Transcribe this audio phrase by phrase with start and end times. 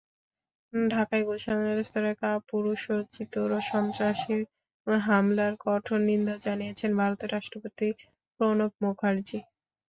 [0.73, 3.33] ঢাকায় গুলশানের রেস্তোরাঁয় কাপুরুষোচিত
[3.69, 4.37] সন্ত্রাসী
[5.03, 7.87] হামলার কঠোর নিন্দা জানিয়েছেন ভারতের রাষ্ট্রপতি
[8.39, 9.39] প্রণব মুখার্জি।